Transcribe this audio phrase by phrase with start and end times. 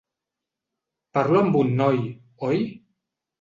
[1.17, 2.01] Parlo amb un noi,
[2.49, 2.65] oi?